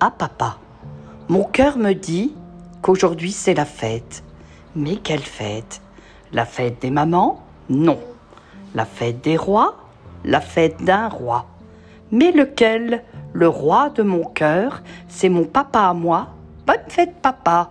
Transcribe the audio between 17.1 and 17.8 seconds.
papa